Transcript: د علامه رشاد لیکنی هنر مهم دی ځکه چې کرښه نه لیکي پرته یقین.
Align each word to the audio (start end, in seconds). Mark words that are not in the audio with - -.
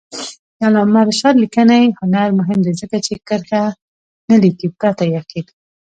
د 0.57 0.59
علامه 0.67 1.01
رشاد 1.09 1.35
لیکنی 1.43 1.83
هنر 1.99 2.29
مهم 2.39 2.59
دی 2.65 2.73
ځکه 2.81 2.97
چې 3.05 3.13
کرښه 3.27 3.63
نه 4.29 4.35
لیکي 4.43 4.67
پرته 4.79 5.03
یقین. 5.17 5.45